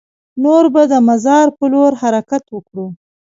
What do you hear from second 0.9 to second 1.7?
د مزار په